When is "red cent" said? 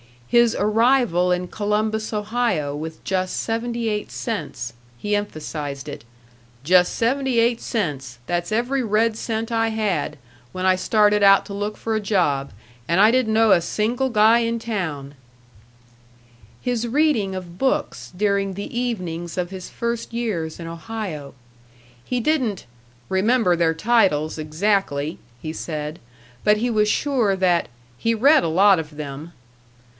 8.81-9.51